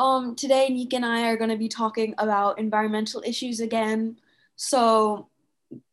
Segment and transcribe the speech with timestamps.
[0.00, 4.16] Um, today, Nick and I are going to be talking about environmental issues again.
[4.56, 5.28] So,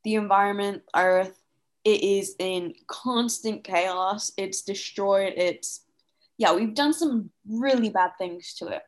[0.06, 1.38] the environment, Earth,
[1.84, 4.32] it is in constant chaos.
[4.38, 5.34] It's destroyed.
[5.36, 5.82] It's,
[6.38, 8.84] yeah, we've done some really bad things to it,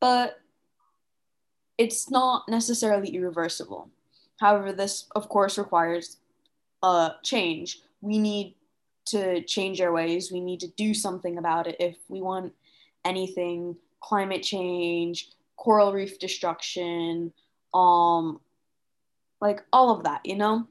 [0.00, 0.40] but
[1.76, 3.90] it's not necessarily irreversible.
[4.40, 6.16] However, this, of course, requires
[6.82, 7.82] a change.
[8.00, 8.54] We need
[9.08, 10.32] to change our ways.
[10.32, 12.54] We need to do something about it if we want
[13.04, 17.32] anything climate change, coral reef destruction,
[17.74, 18.40] um,
[19.40, 20.66] like all of that, you know,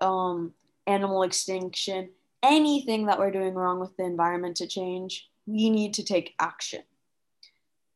[0.00, 0.52] um,
[0.86, 2.10] animal extinction,
[2.42, 6.82] anything that we're doing wrong with the environment to change, we need to take action.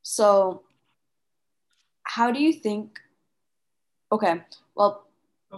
[0.02, 0.62] So,
[2.02, 3.00] how do you think?
[4.12, 4.42] Okay,
[4.74, 5.06] well,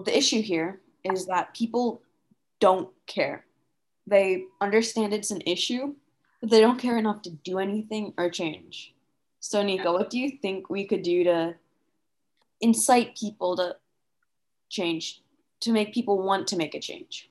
[0.04, 2.02] the issue here is that people
[2.60, 3.44] don't care.
[4.06, 5.94] They understand it's an issue,
[6.40, 8.94] but they don't care enough to do anything or change.
[9.48, 11.54] So, Nika, what do you think we could do to
[12.60, 13.76] incite people to
[14.68, 15.22] change,
[15.60, 17.30] to make people want to make a change?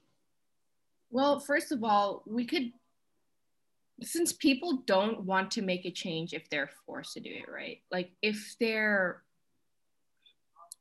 [1.11, 2.72] Well, first of all, we could,
[4.02, 7.81] since people don't want to make a change if they're forced to do it, right?
[7.91, 9.22] Like, if they're,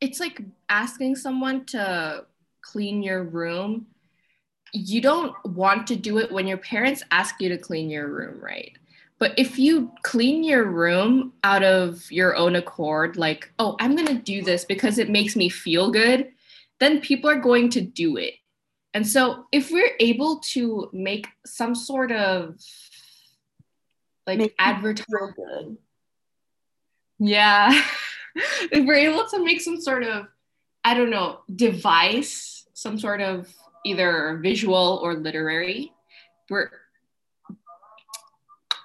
[0.00, 2.26] it's like asking someone to
[2.62, 3.86] clean your room.
[4.72, 8.40] You don't want to do it when your parents ask you to clean your room,
[8.40, 8.72] right?
[9.24, 14.08] But if you clean your room out of your own accord, like, oh, I'm going
[14.08, 16.28] to do this because it makes me feel good,
[16.78, 18.34] then people are going to do it.
[18.92, 22.60] And so if we're able to make some sort of
[24.26, 25.78] like advertise good.
[27.18, 27.82] Yeah.
[28.36, 30.26] if we're able to make some sort of,
[30.84, 33.48] I don't know, device, some sort of
[33.86, 35.94] either visual or literary,
[36.50, 36.70] we're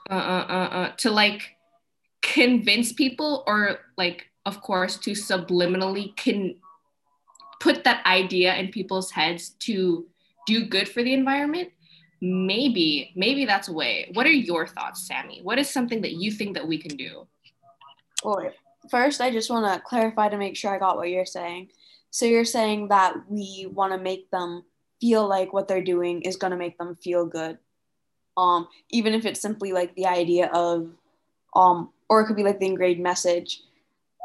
[0.09, 1.55] uh, uh, uh, uh, to like
[2.21, 6.55] convince people or like of course to subliminally can
[7.59, 10.07] put that idea in people's heads to
[10.47, 11.69] do good for the environment?
[12.21, 14.09] Maybe maybe that's a way.
[14.13, 15.41] What are your thoughts sammy?
[15.43, 17.27] What is something that you think that we can do?
[18.23, 18.51] Well
[18.89, 21.69] first i just want to clarify to make sure i got what you're saying.
[22.11, 24.63] So you're saying that we want to make them
[24.99, 27.59] feel like what they're doing is going to make them feel good
[28.37, 30.89] um, even if it's simply like the idea of,
[31.55, 33.61] um, or it could be like the engraved message,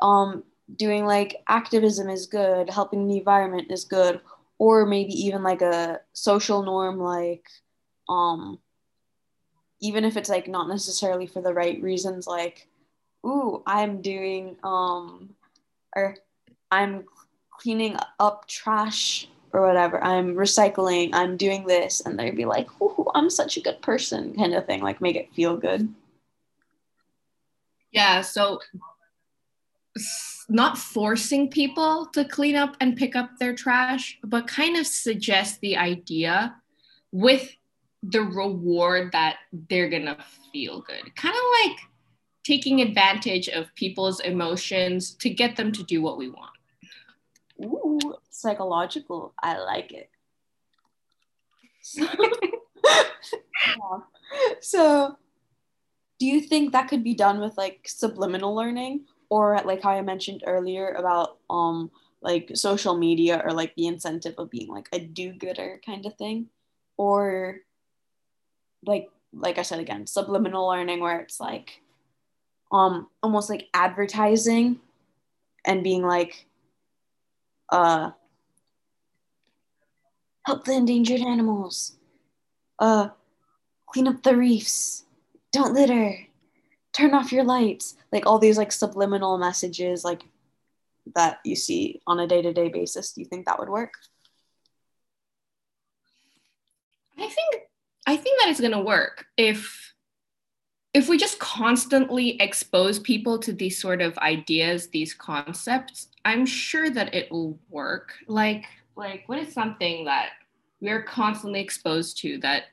[0.03, 0.44] um,
[0.76, 4.20] doing like activism is good, helping the environment is good,
[4.59, 7.47] or maybe even like a social norm, like,
[8.09, 8.59] um,
[9.81, 12.69] even if it's like not necessarily for the right reasons, like,
[13.26, 15.34] ooh, I'm doing, um,
[15.97, 16.16] or
[16.71, 17.04] I'm
[17.50, 20.03] cleaning up trash or whatever.
[20.03, 22.03] I'm recycling, I'm doing this.
[22.04, 22.69] And they'd be like,
[23.15, 25.88] I'm such a good person, kind of thing, like make it feel good.
[27.92, 28.20] Yeah.
[28.22, 28.60] So,
[30.48, 35.60] not forcing people to clean up and pick up their trash, but kind of suggest
[35.60, 36.56] the idea
[37.12, 37.56] with
[38.03, 39.36] the reward that
[39.71, 40.19] they're gonna
[40.53, 41.15] feel good.
[41.15, 41.78] Kind of like
[42.42, 46.53] taking advantage of people's emotions to get them to do what we want.
[47.64, 49.34] Ooh, psychological.
[49.42, 50.10] I like it.
[51.82, 52.06] So,
[53.66, 53.98] yeah.
[54.60, 55.16] so,
[56.19, 60.03] do you think that could be done with like subliminal learning or like how I
[60.03, 61.91] mentioned earlier about um
[62.22, 66.47] like social media or like the incentive of being like a do-gooder kind of thing
[66.97, 67.58] or
[68.86, 71.82] like like I said again subliminal learning where it's like
[72.72, 74.80] um almost like advertising
[75.64, 76.47] and being like
[77.74, 78.12] uh,
[80.46, 81.96] help the endangered animals,
[82.78, 83.08] uh,
[83.86, 85.04] clean up the reefs,
[85.52, 86.16] don't litter,
[86.92, 90.22] turn off your lights, like all these like subliminal messages like
[91.16, 93.12] that you see on a day-to-day basis.
[93.12, 93.94] Do you think that would work?
[97.18, 97.62] I think
[98.06, 99.84] I think that it's gonna work if
[100.94, 106.89] if we just constantly expose people to these sort of ideas, these concepts, I'm sure
[106.89, 108.15] that it will work.
[108.28, 108.65] Like,
[108.95, 110.30] like what is something that
[110.80, 112.65] we're constantly exposed to that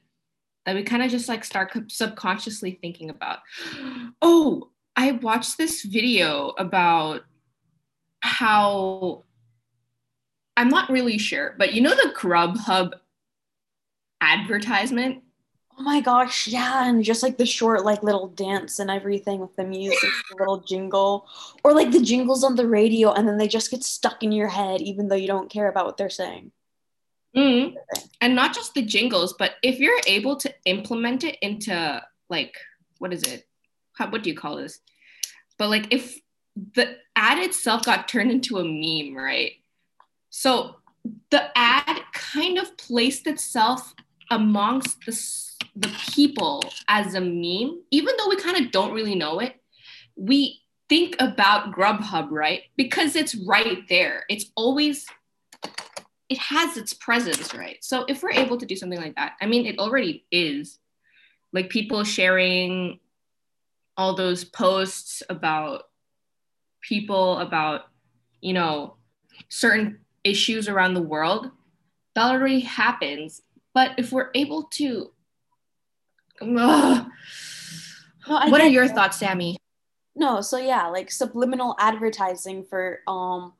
[0.67, 3.39] that we kind of just like start subconsciously thinking about?
[4.23, 7.21] Oh, I watched this video about
[8.19, 9.23] how
[10.55, 12.91] I'm not really sure, but you know the Grubhub
[14.21, 15.23] advertisement
[15.77, 19.55] Oh my gosh, yeah, and just like the short like little dance and everything with
[19.55, 21.27] the music, the little jingle,
[21.63, 24.47] or like the jingles on the radio, and then they just get stuck in your
[24.47, 26.51] head even though you don't care about what they're saying.
[27.35, 27.77] Mm-hmm.
[28.19, 32.55] And not just the jingles, but if you're able to implement it into like
[32.99, 33.47] what is it?
[33.93, 34.79] How, what do you call this?
[35.61, 36.19] but like if
[36.73, 39.51] the ad itself got turned into a meme, right?
[40.31, 40.77] So
[41.29, 43.93] the ad kind of placed itself
[44.31, 45.11] amongst the,
[45.75, 49.55] the people as a meme, even though we kind of don't really know it.
[50.15, 52.63] We think about Grubhub, right?
[52.75, 54.25] Because it's right there.
[54.29, 55.05] It's always,
[56.27, 57.77] it has its presence, right?
[57.81, 60.77] So if we're able to do something like that, I mean, it already is.
[61.53, 62.99] Like people sharing
[63.97, 65.83] all those posts about
[66.81, 67.83] people, about,
[68.41, 68.95] you know,
[69.49, 71.51] certain issues around the world,
[72.15, 73.41] that already happens.
[73.73, 75.11] But if we're able to,
[76.41, 77.09] well,
[78.27, 79.57] what are your thoughts, Sammy?
[80.15, 83.53] No, so yeah, like subliminal advertising for um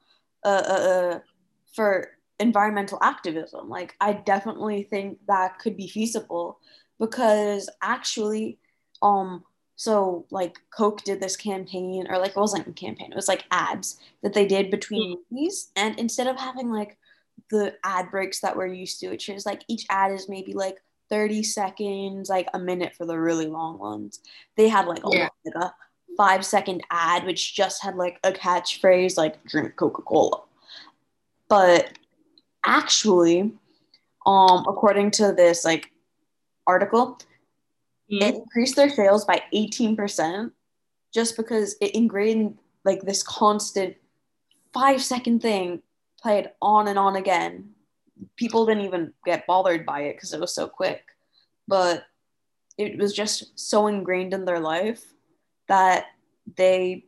[0.44, 1.20] uh, uh, uh
[1.74, 3.70] for environmental activism.
[3.70, 6.60] Like I definitely think that could be feasible
[7.00, 8.60] because actually
[9.02, 9.44] um
[9.76, 13.46] so like Coke did this campaign or like it wasn't a campaign, it was like
[13.52, 15.22] ads that they did between mm.
[15.32, 16.98] movies and instead of having like
[17.50, 20.82] the ad breaks that we're used to, which is like each ad is maybe like
[21.12, 24.22] 30 seconds, like a minute for the really long ones.
[24.58, 25.30] They had like a, yeah.
[25.46, 25.74] like a
[26.18, 30.42] five second ad which just had like a catchphrase like drink coca-cola
[31.48, 31.98] but
[32.66, 33.54] actually
[34.26, 35.92] um according to this like
[36.68, 37.18] article
[38.12, 38.24] mm-hmm.
[38.24, 40.52] it increased their sales by 18%
[41.14, 43.96] just because it ingrained like this constant
[44.74, 45.82] five second thing
[46.22, 47.70] played on and on again
[48.36, 51.04] people didn't even get bothered by it because it was so quick
[51.68, 52.06] but
[52.78, 55.04] it was just so ingrained in their life
[55.68, 56.06] that
[56.58, 57.06] they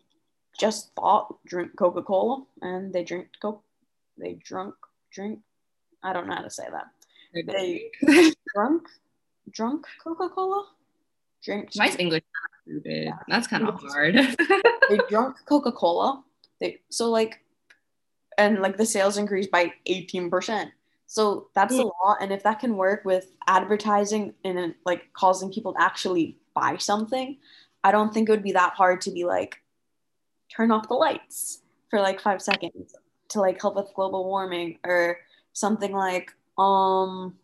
[0.59, 3.63] just thought drink Coca Cola and they drink Coke.
[4.17, 4.75] They drunk
[5.11, 5.39] drink.
[6.03, 7.45] I don't know how to say that.
[7.47, 7.89] They
[8.53, 8.87] drunk
[9.51, 10.65] drunk Coca Cola.
[11.43, 11.71] Drink.
[11.75, 12.23] My English.
[12.85, 13.17] Yeah.
[13.27, 14.15] That's kind of hard.
[14.89, 16.23] they drunk Coca Cola.
[16.61, 17.43] They so like,
[18.37, 20.71] and like the sales increased by eighteen percent.
[21.13, 22.17] So that's a lot.
[22.21, 27.37] And if that can work with advertising and like causing people to actually buy something,
[27.83, 29.61] I don't think it would be that hard to be like,
[30.49, 31.61] turn off the lights
[31.91, 32.95] for like five seconds
[33.29, 35.19] to like help with global warming or
[35.53, 37.35] something like, um,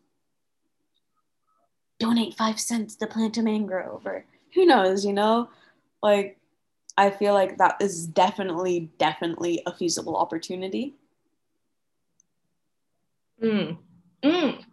[2.00, 4.26] donate five cents to plant a mangrove or
[4.56, 5.48] who knows, you know?
[6.02, 6.40] Like,
[6.98, 10.96] I feel like that is definitely, definitely a feasible opportunity.
[13.44, 13.78] Mm.
[14.24, 14.64] Mm.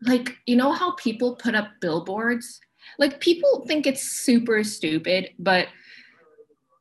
[0.00, 2.60] Like, you know how people put up billboards
[2.98, 5.68] like people think it's super stupid, but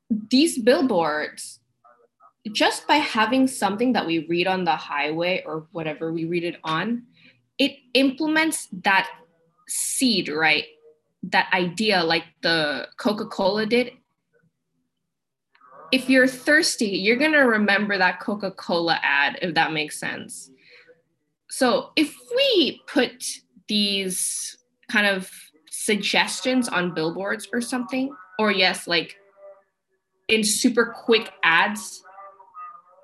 [0.09, 1.59] these billboards,
[2.51, 6.57] just by having something that we read on the highway or whatever we read it
[6.63, 7.03] on,
[7.57, 9.09] it implements that
[9.67, 10.65] seed, right?
[11.23, 13.91] That idea, like the Coca Cola did.
[15.91, 20.49] If you're thirsty, you're going to remember that Coca Cola ad, if that makes sense.
[21.49, 23.25] So if we put
[23.67, 24.57] these
[24.89, 25.29] kind of
[25.69, 29.15] suggestions on billboards or something or yes like
[30.27, 32.03] in super quick ads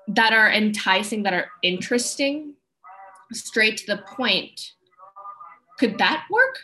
[0.06, 2.54] that are enticing that are interesting
[3.32, 4.72] straight to the point
[5.78, 6.58] could that work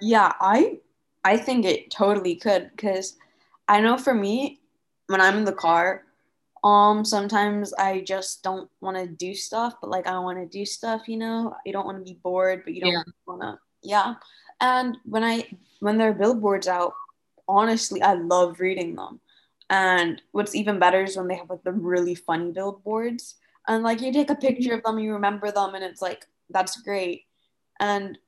[0.00, 0.78] yeah i
[1.24, 3.16] i think it totally could because
[3.68, 4.60] i know for me
[5.08, 6.02] when i'm in the car
[6.64, 10.64] um sometimes i just don't want to do stuff but like i want to do
[10.64, 11.54] stuff you know?
[11.64, 13.02] You don't want to be bored but you don't yeah.
[13.26, 14.14] want to yeah.
[14.60, 15.46] And when i
[15.80, 16.92] when there are billboards out
[17.48, 19.20] honestly i love reading them.
[19.68, 23.36] And what's even better is when they have like the really funny billboards.
[23.68, 26.80] And like you take a picture of them you remember them and it's like that's
[26.82, 27.24] great.
[27.80, 28.18] And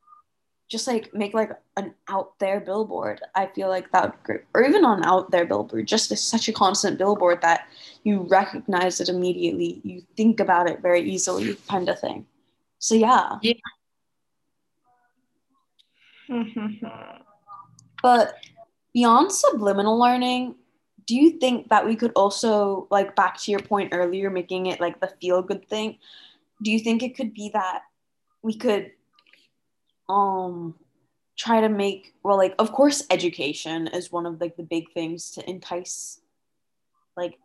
[0.69, 3.21] just like make like an out there billboard.
[3.35, 4.41] I feel like that would great.
[4.55, 7.69] Or even on out there billboard just is such a constant billboard that
[8.05, 9.81] you recognize it immediately.
[9.83, 12.27] You think about it very easily kind of thing.
[12.79, 13.39] So yeah.
[13.43, 13.55] Yeah.
[18.01, 18.35] But
[18.95, 20.55] beyond subliminal learning,
[21.07, 24.81] do you think that we could also, like back to your point earlier, making it
[24.81, 25.99] like the feel good thing?
[26.63, 27.83] Do you think it could be that
[28.43, 28.93] we could
[30.09, 30.75] um
[31.37, 35.31] try to make well like of course education is one of like the big things
[35.31, 36.21] to entice
[37.17, 37.39] like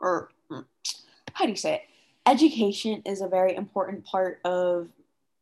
[0.00, 0.60] or hmm,
[1.32, 1.82] how do you say it
[2.26, 4.88] education is a very important part of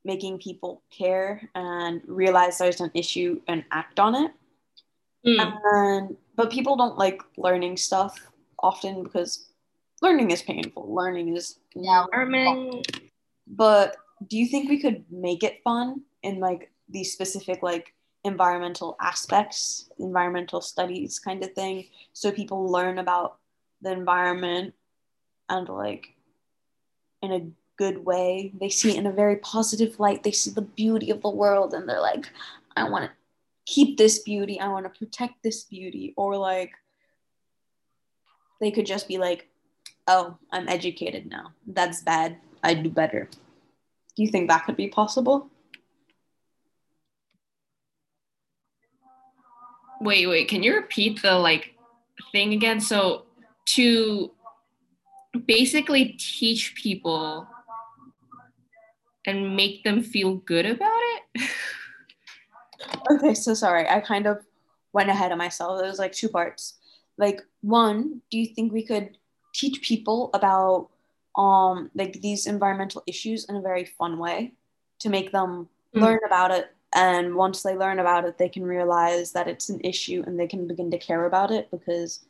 [0.05, 4.33] making people care and realize there's an issue and act on it.
[5.27, 5.59] Mm.
[5.65, 8.19] And but people don't like learning stuff
[8.63, 9.47] often because
[10.01, 10.95] learning is painful.
[10.95, 12.83] Learning is yeah, learning.
[13.47, 13.97] But
[14.27, 19.91] do you think we could make it fun in like these specific like environmental aspects,
[19.99, 21.87] environmental studies kind of thing.
[22.13, 23.39] So people learn about
[23.81, 24.75] the environment
[25.49, 26.15] and like
[27.23, 27.47] in a
[27.77, 28.53] good way.
[28.61, 30.23] They see it in a very positive light.
[30.23, 32.29] They see the beauty of the world and they're like,
[32.77, 33.11] I want to
[33.65, 34.61] keep this beauty.
[34.61, 36.13] I want to protect this beauty.
[36.17, 36.73] Or like,
[38.61, 39.49] they could just be like,
[40.07, 41.55] oh, I'm educated now.
[41.67, 42.37] That's bad.
[42.63, 43.31] I do better.
[44.17, 45.51] Do you think that could be possible?
[50.01, 51.75] Wait, wait, can you repeat the like
[52.33, 52.81] thing again?
[52.81, 53.27] So
[53.75, 54.31] to
[55.47, 57.47] basically teach people
[59.27, 61.01] and make them feel good about
[61.35, 61.51] it.
[63.13, 63.89] okay, so sorry.
[63.89, 64.45] I kind of
[64.93, 65.81] went ahead of myself.
[65.83, 66.75] It was like two parts.
[67.19, 69.19] Like one, do you think we could
[69.55, 70.89] teach people about
[71.37, 74.53] um like these environmental issues in a very fun way
[74.99, 76.01] to make them mm.
[76.01, 79.81] learn about it and once they learn about it they can realize that it's an
[79.83, 82.25] issue and they can begin to care about it because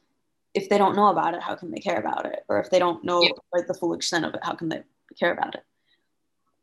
[0.52, 2.78] if they don't know about it how can they care about it or if they
[2.78, 3.30] don't know yeah.
[3.52, 4.82] like the full extent of it how can they
[5.18, 5.64] care about it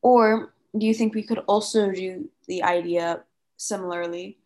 [0.01, 3.23] or do you think we could also do the idea
[3.57, 4.37] similarly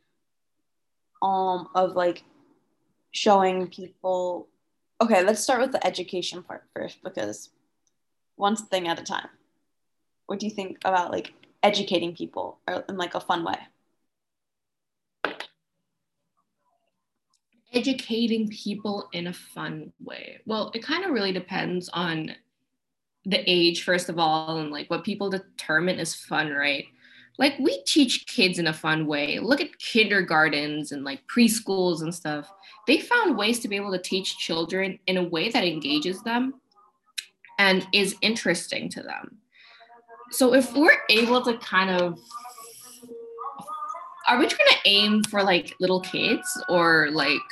[1.22, 2.24] um of like
[3.12, 4.48] showing people
[5.02, 7.50] okay let's start with the education part first because
[8.36, 9.30] one thing at a time.
[10.26, 13.58] What do you think about like educating people in like a fun way?
[17.74, 20.40] Educating people in a fun way.
[20.46, 22.32] Well it kind of really depends on
[23.26, 26.86] the age first of all and like what people determine is fun right?
[27.38, 29.40] Like we teach kids in a fun way.
[29.40, 32.52] Look at kindergartens and like preschools and stuff.
[32.88, 36.61] They found ways to be able to teach children in a way that engages them
[37.62, 39.38] and is interesting to them.
[40.32, 42.20] So if we're able to kind of
[44.28, 47.48] are we trying to aim for like little kids or like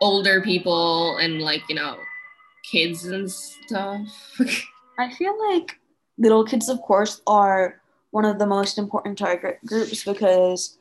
[0.00, 1.98] older people and like you know
[2.70, 4.08] kids and stuff?
[4.98, 5.78] I feel like
[6.16, 10.78] little kids of course are one of the most important target groups because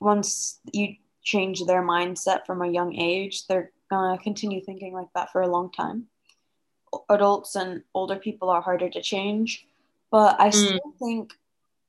[0.00, 0.94] once you
[1.24, 5.48] change their mindset from a young age they're gonna continue thinking like that for a
[5.48, 6.06] long time
[7.10, 9.66] adults and older people are harder to change
[10.10, 10.54] but I mm.
[10.54, 11.32] still think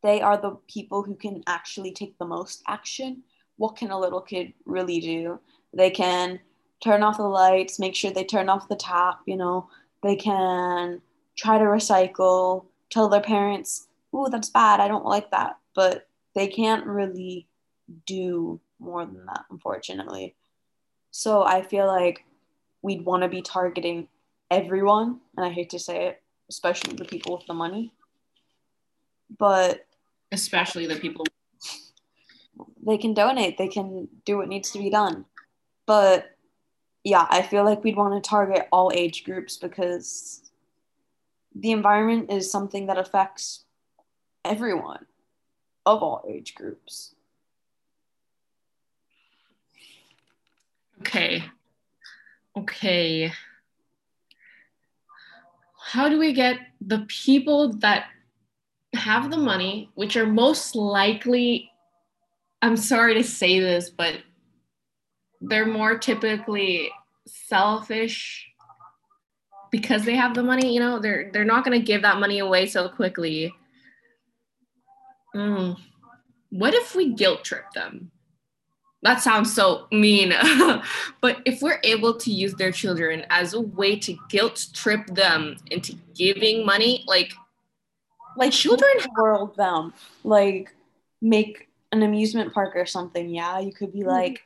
[0.04, 3.24] they are the people who can actually take the most action.
[3.58, 5.40] What can a little kid really do?
[5.74, 6.40] They can
[6.84, 9.70] turn off the lights, make sure they turn off the tap, you know,
[10.04, 11.02] they can
[11.36, 15.58] try to recycle, tell their parents, oh, that's bad, I don't like that.
[15.74, 17.48] But they can't really
[18.06, 20.36] do more than that, unfortunately.
[21.12, 22.24] So I feel like
[22.84, 24.08] we'd want to be targeting
[24.50, 27.92] everyone, and I hate to say it, especially the people with the money.
[29.38, 29.86] But
[30.32, 31.26] especially the people.
[32.86, 35.26] they can donate they can do what needs to be done.
[35.86, 36.38] But
[37.04, 40.42] yeah i feel like we'd want to target all age groups because
[41.56, 43.64] the environment is something that affects
[44.44, 45.06] everyone
[45.86, 47.16] of all age groups.
[51.00, 51.44] Okay.
[52.56, 53.32] Okay
[55.88, 58.08] how do we get the people that
[58.94, 61.72] have the money, which are most likely,
[62.62, 64.16] I'm sorry to say this, but
[65.40, 66.92] they're more typically
[67.26, 68.46] selfish
[69.72, 72.66] because they have the money, you know, they're they're not gonna give that money away
[72.66, 73.54] so quickly.
[75.34, 75.78] Mm.
[76.50, 78.12] What if we guilt trip them?
[79.04, 80.34] That sounds so mean.
[81.22, 85.58] but if we're able to use their children as a way to guilt trip them
[85.70, 87.32] into giving money, like
[88.38, 90.74] like children world them like
[91.22, 94.10] make an amusement park or something yeah you could be mm-hmm.
[94.10, 94.44] like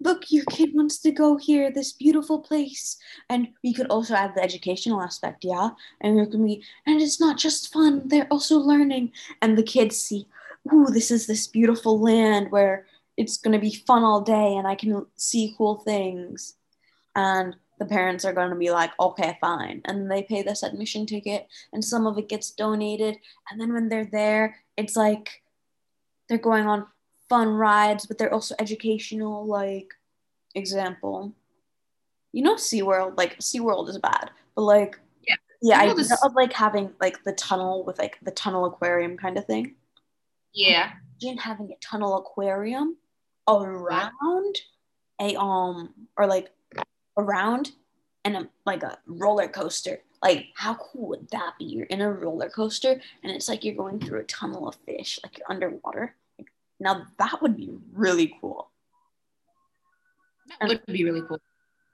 [0.00, 2.96] look your kid wants to go here this beautiful place
[3.28, 7.20] and we could also add the educational aspect yeah and there can be and it's
[7.20, 10.26] not just fun they're also learning and the kids see
[10.72, 12.86] ooh this is this beautiful land where
[13.18, 16.54] it's going to be fun all day and i can see cool things
[17.14, 19.80] and the parents are going to be like, okay, fine.
[19.84, 23.16] And they pay this admission ticket, and some of it gets donated.
[23.50, 25.42] And then when they're there, it's like
[26.28, 26.86] they're going on
[27.28, 29.46] fun rides, but they're also educational.
[29.46, 29.94] Like,
[30.54, 31.32] example,
[32.32, 36.52] you know, SeaWorld, like, SeaWorld is bad, but like, yeah, yeah, I this- of like
[36.52, 39.74] having like the tunnel with like the tunnel aquarium kind of thing.
[40.52, 40.92] Yeah.
[41.22, 42.96] Imagine having a tunnel aquarium
[43.56, 44.56] around
[45.20, 46.50] a um or like
[47.16, 47.72] around
[48.24, 50.00] and a, like a roller coaster.
[50.22, 51.64] Like, how cool would that be?
[51.64, 55.18] You're in a roller coaster and it's like you're going through a tunnel of fish,
[55.22, 56.14] like you're underwater.
[56.38, 56.48] Like,
[56.80, 58.70] Now that would be really cool.
[60.60, 61.40] That would be really cool.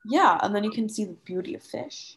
[0.06, 2.16] Yeah, and then you can see the beauty of fish,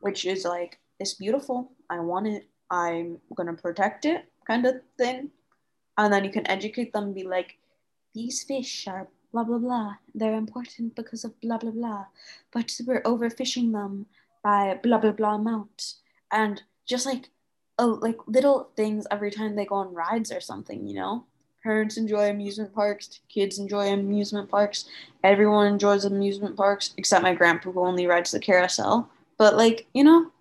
[0.00, 1.72] which is like it's beautiful.
[1.90, 2.48] I want it.
[2.70, 5.30] I'm gonna protect it, kind of thing.
[5.98, 7.58] And then you can educate them, be like,
[8.14, 9.94] these fish are blah blah blah.
[10.14, 12.06] They're important because of blah blah blah.
[12.52, 14.06] But we're overfishing them
[14.42, 15.94] by blah blah blah amount.
[16.30, 17.30] And just like
[17.78, 21.24] oh like little things every time they go on rides or something, you know?
[21.62, 24.86] Parents enjoy amusement parks, kids enjoy amusement parks,
[25.22, 29.08] everyone enjoys amusement parks, except my grandpa who only rides the carousel.
[29.38, 30.32] But like, you know,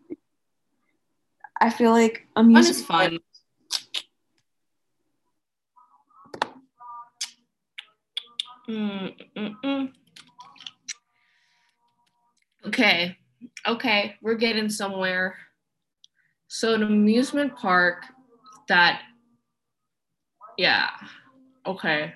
[1.60, 3.20] I feel like amusement fun is fun.
[8.70, 9.91] Mm,
[12.68, 13.18] okay,
[13.68, 15.36] okay, we're getting somewhere.
[16.48, 18.06] So an amusement park
[18.68, 19.01] that,
[20.58, 20.89] yeah,
[21.65, 22.13] okay.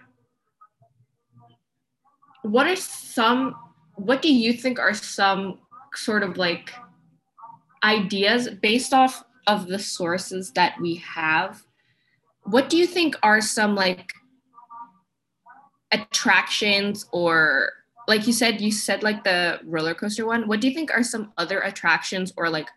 [2.44, 3.56] What are some,
[3.96, 5.60] what do you think are some
[5.96, 6.72] sort of like
[7.84, 11.64] ideas based off of the sources that we have?
[12.44, 14.12] What do you think are some like
[15.96, 17.72] attractions or
[18.08, 20.48] like you said you said like the roller coaster one.
[20.48, 22.70] What do you think are some other attractions or like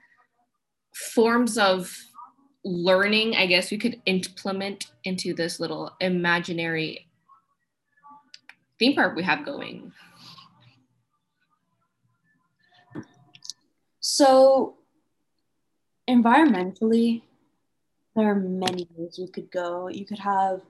[0.95, 1.95] forms of
[2.65, 7.09] learning i guess we could implement into this little imaginary
[8.79, 9.93] theme park we have going?
[14.01, 14.77] So
[16.09, 17.23] environmentally
[18.19, 19.89] there are many ways you could go.
[19.89, 20.63] You could have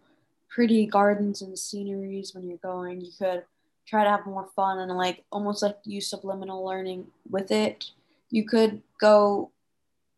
[0.49, 3.01] pretty gardens and sceneries when you're going.
[3.01, 3.45] You could
[3.87, 7.87] try to have more fun and like almost like use subliminal learning with it.
[8.31, 9.51] You could go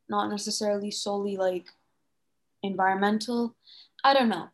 [0.08, 1.66] not necessarily solely like
[2.62, 3.54] environmental.
[4.02, 4.48] I don't know.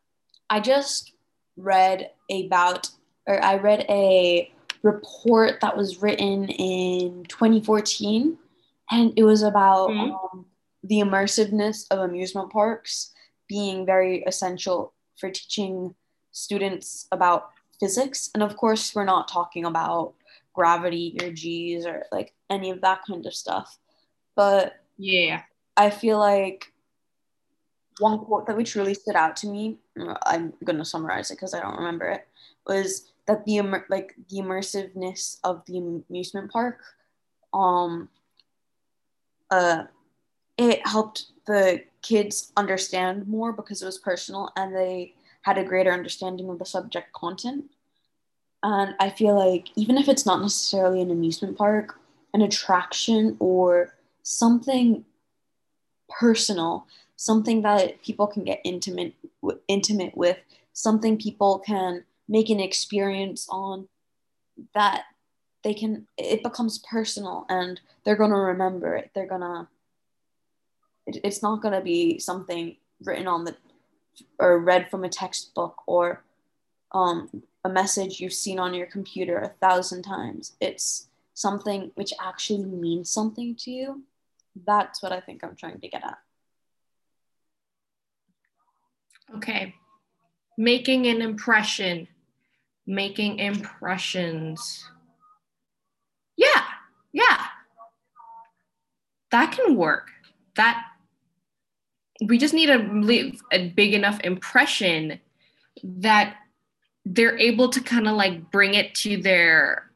[0.51, 1.13] I just
[1.57, 2.91] read about
[3.27, 4.53] or I read a
[4.83, 8.39] report that was written in 2014
[8.91, 10.13] and it was about mm-hmm.
[10.13, 10.47] um,
[10.85, 13.13] the immersiveness of amusement parks
[13.49, 15.95] being very essential for teaching
[16.33, 17.51] students about
[17.81, 18.31] physics.
[18.35, 20.15] And of course, we're not talking about
[20.53, 23.79] gravity or G's or like any of that kind of stuff.
[24.35, 25.43] But yeah,
[25.77, 26.73] I feel like
[27.99, 29.79] one quote that which really stood out to me,
[30.25, 32.27] I'm going to summarize it because I don't remember it,
[32.67, 36.81] was that the like the immersiveness of the amusement park
[37.53, 38.09] um
[39.51, 39.85] uh
[40.59, 45.93] it helped the kids understand more because it was personal and they had a greater
[45.93, 47.65] understanding of the subject content.
[48.63, 51.99] And I feel like even if it's not necessarily an amusement park,
[52.33, 55.05] an attraction or something
[56.09, 59.15] personal, something that people can get intimate
[59.69, 60.39] intimate with,
[60.73, 63.89] something people can make an experience on
[64.75, 65.05] that
[65.63, 69.11] they can it becomes personal and they're going to remember it.
[69.15, 69.67] They're going to
[71.07, 73.57] it, it's not going to be something written on the
[74.39, 76.25] or read from a textbook or
[76.93, 80.57] um, a message you've seen on your computer a thousand times.
[80.61, 84.03] It's something which actually means something to you.
[84.67, 86.19] That's what I think I'm trying to get at.
[89.37, 89.75] Okay.
[90.57, 92.09] Making an impression,
[92.87, 94.89] making impressions.
[96.37, 96.65] Yeah,
[97.13, 97.47] yeah.
[99.31, 100.09] That can work.
[100.55, 100.83] That
[102.25, 105.21] we just need to leave a big enough impression
[105.83, 106.37] that
[107.05, 109.91] they're able to kind of like bring it to their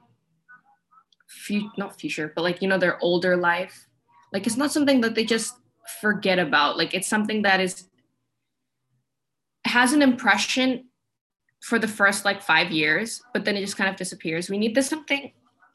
[1.28, 3.87] future not future but like you know their older life.
[4.33, 5.54] Like it's not something that they just
[6.00, 6.76] forget about.
[6.76, 7.88] Like it's something that is
[9.64, 10.87] has an impression
[11.62, 14.50] for the first like five years but then it just kind of disappears.
[14.50, 15.33] We need this something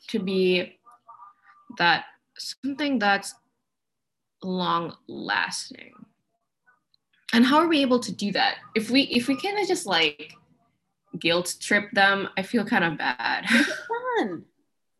[0.09, 0.77] to be
[1.77, 2.05] that
[2.37, 3.33] something that's
[4.43, 6.04] long lasting
[7.35, 8.55] and how are we able to do that?
[8.75, 10.33] If we if we kind of just like
[11.19, 13.45] guilt trip them i feel kind of bad.
[13.51, 13.75] Make it
[14.17, 14.43] fun.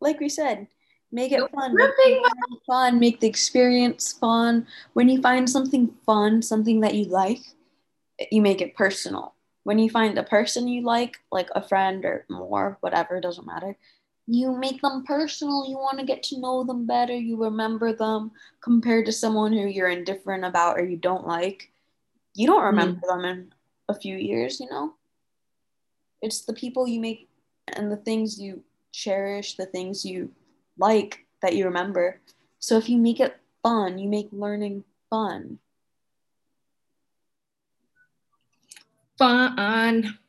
[0.02, 0.68] Like we said
[1.12, 1.74] make it fun.
[1.76, 2.32] Make it
[2.68, 3.00] fun.
[3.00, 4.68] Make the experience fun.
[4.94, 7.42] When you find something fun something that you like
[8.32, 9.34] you make it personal.
[9.64, 13.78] When you find a person you like like a friend or more whatever doesn't matter
[14.28, 15.70] you make them personal.
[15.70, 17.14] You want to get to know them better.
[17.14, 21.72] You remember them compared to someone who you're indifferent about or you don't like
[22.36, 23.10] you don't remember mm.
[23.10, 23.54] them in
[23.88, 24.94] a few years, you know?
[26.22, 27.30] It's the people you make
[27.68, 30.32] and the things you cherish, the things you
[30.78, 32.20] like that you remember.
[32.60, 35.60] So if you make it fun, you make learning fun.
[39.18, 40.20] Fun.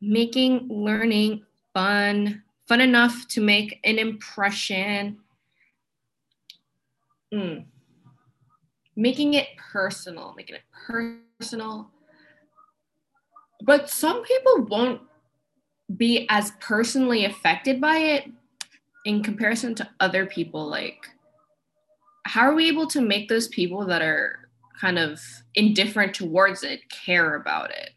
[0.00, 5.18] making learning fun, fun enough to make an impression.
[7.32, 7.64] Mm.
[9.02, 11.90] Making it personal, making it personal.
[13.64, 15.00] But some people won't
[15.96, 18.30] be as personally affected by it
[19.04, 20.68] in comparison to other people.
[20.68, 21.04] Like,
[22.26, 24.48] how are we able to make those people that are
[24.80, 25.20] kind of
[25.56, 27.90] indifferent towards it care about it?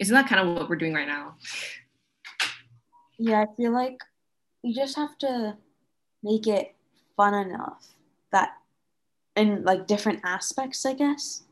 [0.00, 1.36] Isn't that kind of what we're doing right now?
[3.16, 3.98] Yeah, I feel like
[4.64, 5.56] you just have to
[6.24, 6.74] make it
[7.16, 7.86] fun enough
[8.32, 8.56] that
[9.36, 11.42] in like different aspects, I guess.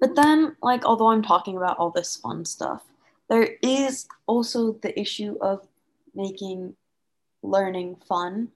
[0.00, 2.82] But then, like, although I'm talking about all this fun stuff,
[3.28, 5.66] there is also the issue of
[6.14, 6.74] making
[7.42, 8.48] learning fun,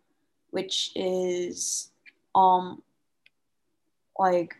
[0.50, 1.90] which is
[2.34, 2.82] um
[4.18, 4.56] like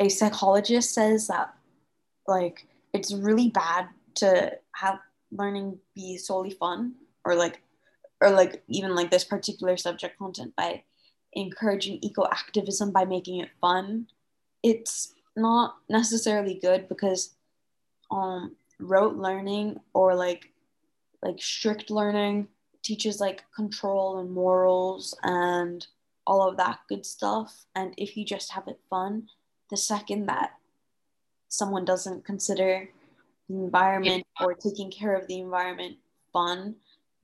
[0.00, 1.54] a psychologist says that
[2.26, 4.98] like it's really bad to have
[5.30, 7.60] learning be solely fun or like
[8.20, 10.82] or like even like this particular subject content by
[11.34, 14.06] encouraging eco activism by making it fun
[14.62, 17.34] it's not necessarily good because
[18.10, 20.50] um rote learning or like
[21.22, 22.48] like strict learning
[22.82, 25.86] teaches like control and morals and
[26.26, 27.64] all of that good stuff.
[27.74, 29.28] And if you just have it fun
[29.70, 30.52] the second that
[31.48, 32.88] someone doesn't consider
[33.48, 35.96] the environment or taking care of the environment
[36.32, 36.76] fun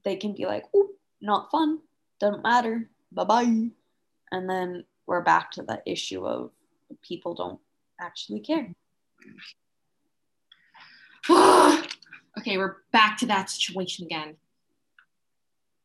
[0.04, 0.90] they can be like oh
[1.20, 1.78] not fun.
[2.20, 2.88] Doesn't matter.
[3.12, 3.70] Bye-bye
[4.34, 6.50] and then we're back to the issue of
[7.02, 7.60] people don't
[8.00, 8.74] actually care.
[12.38, 14.36] okay, we're back to that situation again.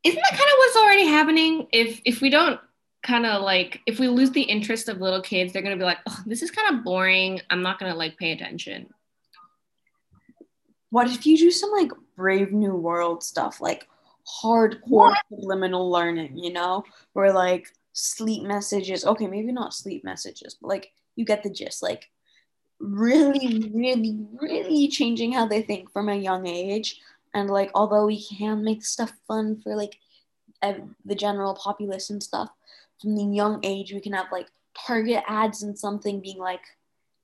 [0.04, 1.68] Isn't that kind of what's already happening?
[1.72, 2.60] If if we don't
[3.04, 6.00] kind of like if we lose the interest of little kids, they're gonna be like,
[6.08, 7.42] oh, this is kind of boring.
[7.50, 8.88] I'm not gonna like pay attention.
[10.90, 13.88] What if you do some like brave new world stuff, like
[14.42, 15.18] hardcore what?
[15.30, 16.84] subliminal learning, you know,
[17.14, 21.84] where like sleep messages, okay, maybe not sleep messages, but like you get the gist.
[21.84, 22.10] Like
[22.80, 27.00] really, really, really changing how they think from a young age.
[27.34, 29.98] And like, although we can make stuff fun for like
[30.62, 32.50] the general populace and stuff,
[33.02, 34.48] from the young age, we can have like
[34.86, 36.62] target ads and something being like,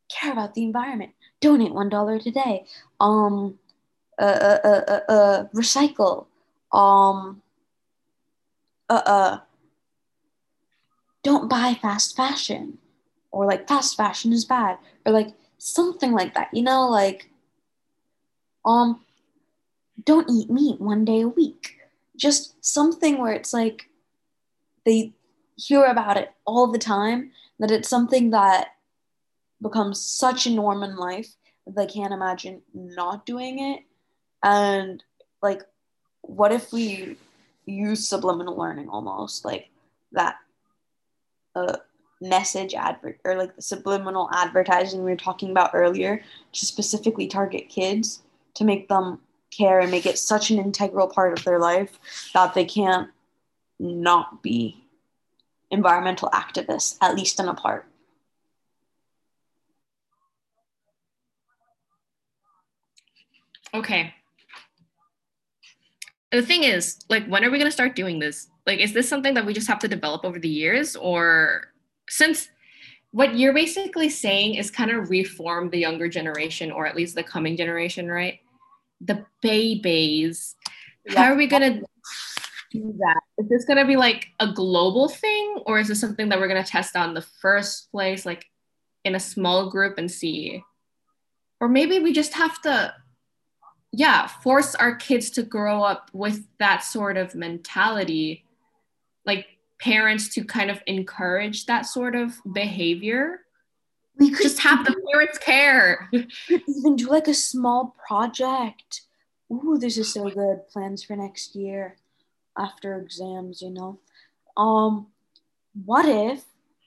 [0.10, 2.66] care about the environment, donate one dollar today,
[3.00, 3.58] um,
[4.20, 6.28] uh, uh, uh, uh, uh recycle,
[6.72, 7.42] um,
[8.90, 9.40] uh, uh,
[11.26, 12.78] don't buy fast fashion
[13.32, 17.30] or like fast fashion is bad or like something like that you know like
[18.64, 19.02] um
[20.04, 21.78] don't eat meat one day a week.
[22.16, 23.90] Just something where it's like
[24.86, 25.14] they
[25.58, 28.70] hear about it all the time that it's something that
[29.62, 31.36] becomes such a norm in life
[31.66, 33.84] that they can't imagine not doing it.
[34.44, 35.04] And
[35.42, 35.64] like
[36.22, 37.18] what if we
[37.66, 39.70] use subliminal learning almost like
[40.12, 40.36] that
[41.56, 41.78] uh,
[42.22, 46.22] message advert or like the subliminal advertising we were talking about earlier
[46.54, 49.20] to specifically target kids to make them
[49.52, 52.00] care and make it such an integral part of their life
[52.34, 53.10] that they can't
[53.80, 54.82] not be
[55.72, 57.86] environmental activists at least in a part.
[63.74, 64.14] Okay
[66.32, 69.08] the thing is like when are we going to start doing this like is this
[69.08, 71.68] something that we just have to develop over the years or
[72.10, 72.50] since
[73.16, 77.24] what you're basically saying is kind of reform the younger generation or at least the
[77.24, 78.42] coming generation, right?
[79.00, 80.58] The babies.
[81.06, 81.24] Yeah.
[81.24, 81.80] How are we gonna
[82.72, 83.22] do that?
[83.38, 86.66] Is this gonna be like a global thing, or is this something that we're gonna
[86.66, 88.44] test on the first place, like
[89.06, 90.62] in a small group and see?
[91.62, 92.94] Or maybe we just have to,
[93.98, 98.44] yeah, force our kids to grow up with that sort of mentality.
[99.26, 99.48] Like
[99.80, 103.42] parents to kind of encourage that sort of behavior.
[104.18, 106.10] We could just have the parents care.
[106.50, 109.02] Even do like a small project.
[109.52, 110.68] Ooh, this is so good.
[110.70, 111.98] Plans for next year
[112.58, 114.00] after exams you know?
[114.56, 115.08] Um
[115.86, 116.44] what if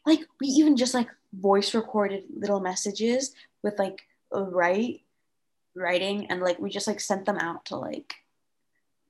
[0.06, 4.00] like we even just like voice recorded little messages with like
[4.32, 5.02] a write
[5.78, 8.14] writing and like we just like sent them out to like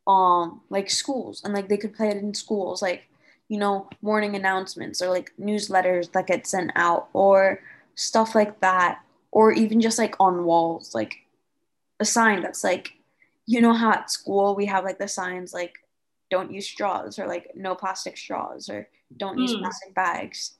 [0.07, 3.09] um like schools and like they could play it in schools like
[3.49, 7.61] you know, morning announcements or like newsletters that get sent out or
[7.95, 9.01] stuff like that.
[9.31, 11.17] Or even just like on walls, like
[12.01, 12.93] a sign that's like,
[13.47, 15.75] you know, how at school we have like the signs like,
[16.31, 19.43] don't use straws or like no plastic straws or don't mm.
[19.43, 19.61] use hmm.
[19.61, 20.53] plastic bags.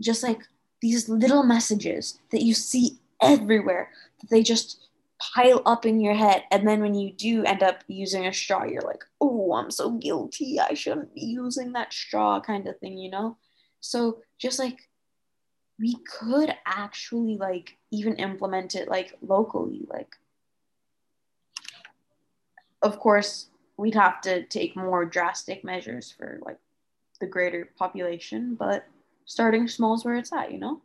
[0.00, 0.40] Just like
[0.80, 4.85] these little messages that you see everywhere that they just
[5.18, 6.44] pile up in your head.
[6.50, 9.92] And then when you do end up using a straw, you're like, oh, I'm so
[9.92, 10.60] guilty.
[10.60, 13.36] I shouldn't be using that straw, kind of thing, you know?
[13.80, 14.88] So just like
[15.78, 19.86] we could actually like even implement it like locally.
[19.88, 20.14] Like,
[22.82, 26.58] of course, we'd have to take more drastic measures for like
[27.20, 28.86] the greater population, but
[29.24, 30.82] starting small is where it's at, you know?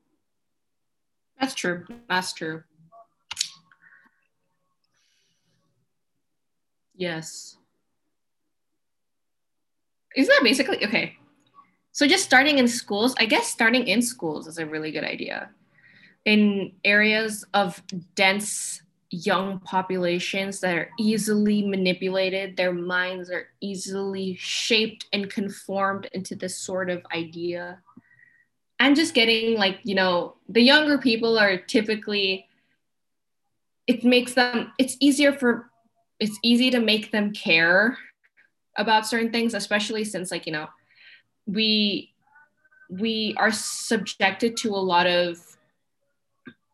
[1.40, 1.86] That's true.
[2.08, 2.64] That's true.
[7.02, 7.58] Yes.
[10.16, 11.18] Isn't that basically okay?
[11.94, 15.50] So just starting in schools, I guess starting in schools is a really good idea.
[16.26, 17.82] In areas of
[18.14, 26.36] dense young populations that are easily manipulated, their minds are easily shaped and conformed into
[26.36, 27.80] this sort of idea.
[28.80, 32.46] I'm just getting like, you know, the younger people are typically
[33.88, 35.71] it makes them it's easier for
[36.22, 37.98] it's easy to make them care
[38.78, 40.68] about certain things especially since like you know
[41.46, 42.14] we
[42.90, 45.38] we are subjected to a lot of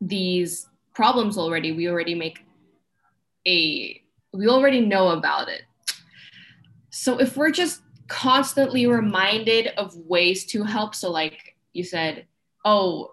[0.02, 1.72] these problems already.
[1.72, 2.44] We already make
[3.48, 4.02] a
[4.34, 5.62] we already know about it.
[6.90, 12.26] So if we're just constantly reminded of ways to help so like you said
[12.64, 13.12] oh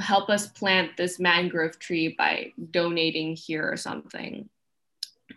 [0.00, 4.48] help us plant this mangrove tree by donating here or something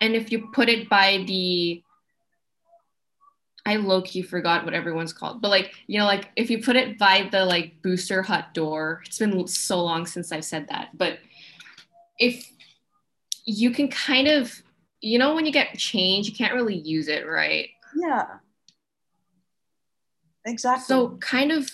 [0.01, 1.81] and if you put it by the
[3.67, 6.75] I low key forgot what everyone's called, but like, you know, like if you put
[6.75, 10.89] it by the like booster hut door, it's been so long since I've said that,
[10.95, 11.17] but
[12.19, 12.51] if
[13.45, 14.61] you can kind of,
[15.01, 17.69] you know, when you get change, you can't really use it, right?
[17.95, 18.25] Yeah.
[20.45, 20.85] Exactly.
[20.85, 21.71] So kind of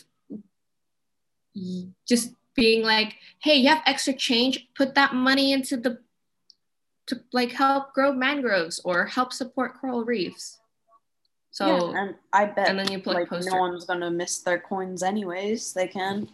[2.08, 6.00] just being like, hey, you have extra change, put that money into the
[7.12, 10.62] to like help grow mangroves or help support coral reefs.
[11.52, 14.60] So yeah, and I bet and then you put like no one's gonna miss their
[14.60, 15.74] coins anyways.
[15.74, 16.30] They can.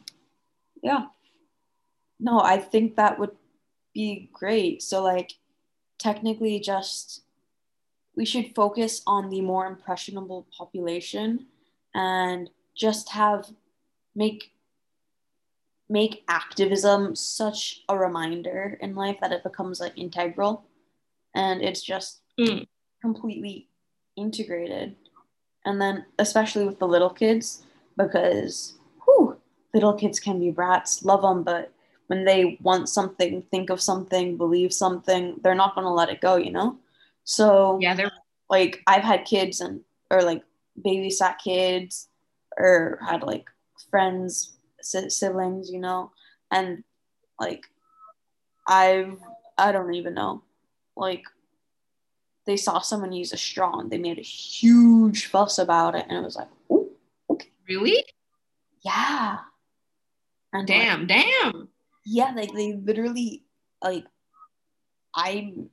[0.83, 1.07] Yeah.
[2.19, 3.35] No, I think that would
[3.91, 4.83] be great.
[4.83, 5.33] So like
[5.97, 7.23] technically just
[8.15, 11.47] we should focus on the more impressionable population
[11.95, 13.49] and just have
[14.15, 14.51] make
[15.89, 20.66] make activism such a reminder in life that it becomes like integral
[21.37, 22.65] and it's just mm.
[23.01, 23.67] completely
[24.15, 24.95] integrated.
[25.65, 27.63] And then especially with the little kids
[27.97, 28.73] because
[29.05, 29.37] whew,
[29.73, 31.71] little kids can be brats love them but
[32.07, 36.21] when they want something think of something believe something they're not going to let it
[36.21, 36.77] go you know?
[37.25, 38.11] So yeah they're
[38.49, 40.43] like i've had kids and or like
[40.85, 42.07] babysat kids
[42.57, 43.49] or had like
[43.89, 46.11] friends siblings, you know,
[46.51, 46.83] and
[47.39, 47.65] like
[48.67, 49.17] I've
[49.57, 50.43] I don't even know,
[50.97, 51.23] like
[52.45, 56.17] they saw someone use a straw and they made a huge fuss about it, and
[56.17, 56.89] it was like, oh,
[57.29, 58.03] okay, really,
[58.81, 59.39] yeah,
[60.53, 61.67] and damn, like, damn,
[62.05, 63.43] yeah, like they literally
[63.83, 64.05] like
[65.15, 65.69] I'm,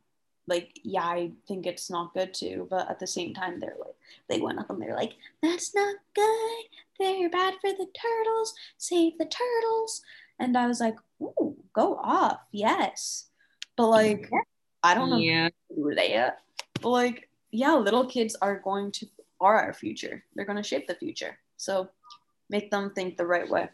[0.47, 3.95] like yeah i think it's not good too but at the same time they're like
[4.29, 6.65] they went up and they're like that's not good.
[6.99, 8.55] They're bad for the turtles.
[8.79, 10.03] Save the turtles.
[10.39, 12.41] And i was like ooh go off.
[12.53, 13.27] Yes.
[13.77, 14.31] But like
[14.85, 15.49] i don't know yeah.
[15.75, 16.35] who they are
[16.81, 19.07] but like yeah little kids are going to
[19.45, 20.25] are our future.
[20.35, 21.39] They're going to shape the future.
[21.57, 21.91] So
[22.51, 23.69] make them think the right way.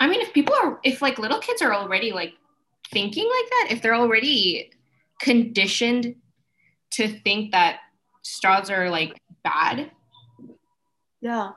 [0.00, 2.34] I mean if people are if like little kids are already like
[2.90, 4.70] thinking like that, if they're already
[5.20, 6.16] conditioned
[6.92, 7.80] to think that
[8.22, 9.92] straws are like bad,
[11.20, 11.50] yeah,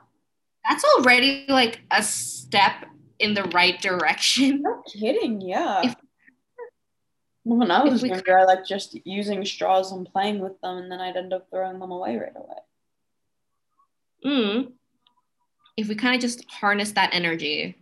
[0.68, 2.84] that's already like a step
[3.18, 4.62] in the right direction.
[4.62, 5.80] No kidding, yeah.
[5.82, 5.96] If,
[7.54, 11.00] when I was younger, I like just using straws and playing with them, and then
[11.00, 12.56] I'd end up throwing them away right away.
[14.24, 14.72] Mm.
[15.76, 17.76] If we kind of just harness that energy,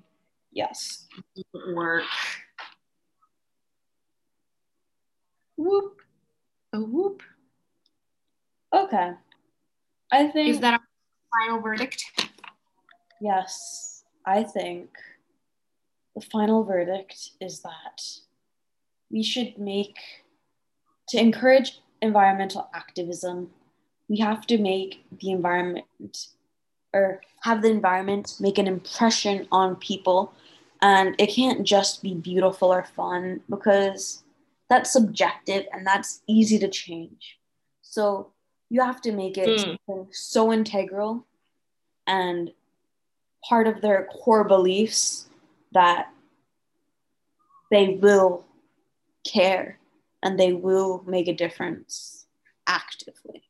[0.53, 1.07] yes,
[1.75, 2.05] work.
[5.57, 6.01] Whoop.
[6.73, 7.23] A whoop.
[8.75, 9.13] Okay.
[10.13, 10.51] I think.
[10.51, 10.81] Is that a
[11.39, 12.05] final verdict?
[13.21, 14.05] Yes.
[14.27, 14.91] I think
[16.15, 18.03] the final verdict is that
[19.15, 19.97] we should make,
[21.09, 23.49] to encourage environmental activism,
[24.09, 26.27] we have to make the environment
[26.93, 30.35] or have the environment make an impression on people.
[30.83, 34.25] And it can't just be beautiful or fun because
[34.69, 37.39] that's subjective and that's easy to change.
[37.83, 38.33] So
[38.69, 40.09] you have to make it mm.
[40.11, 41.25] so integral
[42.07, 42.51] and
[43.49, 45.29] part of their core beliefs
[45.73, 46.09] that
[47.71, 48.45] they will
[49.25, 49.79] care
[50.23, 52.27] and they will make a difference
[52.67, 53.43] actively.